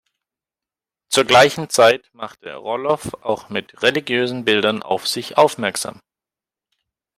Zur 1.09 1.25
gleichen 1.25 1.69
Zeit 1.69 2.09
machte 2.13 2.55
Roloff 2.55 3.13
auch 3.21 3.49
mit 3.49 3.83
religiösen 3.83 4.43
Bildern 4.45 4.81
auf 4.81 5.07
sich 5.07 5.37
aufmerksam. 5.37 5.99